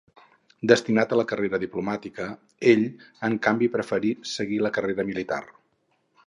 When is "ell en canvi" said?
2.71-3.69